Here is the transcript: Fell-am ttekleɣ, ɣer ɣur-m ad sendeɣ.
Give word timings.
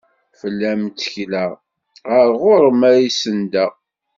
Fell-am 0.39 0.81
ttekleɣ, 0.87 1.51
ɣer 2.09 2.29
ɣur-m 2.41 2.81
ad 2.91 2.97
sendeɣ. 3.11 3.71